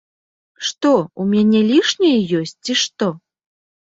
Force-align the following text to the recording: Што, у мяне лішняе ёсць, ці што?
Што, 0.69 0.93
у 1.23 1.25
мяне 1.33 1.61
лішняе 1.71 2.13
ёсць, 2.39 2.57
ці 2.65 2.73
што? 2.85 3.11